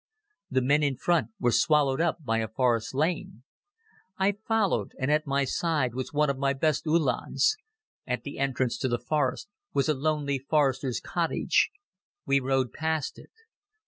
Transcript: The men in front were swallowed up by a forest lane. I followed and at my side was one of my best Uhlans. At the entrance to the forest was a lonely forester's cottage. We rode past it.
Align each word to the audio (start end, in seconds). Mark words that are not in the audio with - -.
The 0.49 0.63
men 0.63 0.81
in 0.81 0.97
front 0.97 1.27
were 1.39 1.51
swallowed 1.51 2.01
up 2.01 2.25
by 2.25 2.39
a 2.39 2.47
forest 2.47 2.95
lane. 2.95 3.43
I 4.17 4.31
followed 4.47 4.93
and 4.99 5.11
at 5.11 5.27
my 5.27 5.45
side 5.45 5.93
was 5.93 6.11
one 6.11 6.27
of 6.27 6.39
my 6.39 6.53
best 6.53 6.87
Uhlans. 6.87 7.55
At 8.07 8.23
the 8.23 8.39
entrance 8.39 8.79
to 8.79 8.87
the 8.87 8.97
forest 8.97 9.47
was 9.75 9.87
a 9.89 9.93
lonely 9.93 10.39
forester's 10.39 10.99
cottage. 11.01 11.69
We 12.25 12.39
rode 12.39 12.73
past 12.73 13.19
it. 13.19 13.29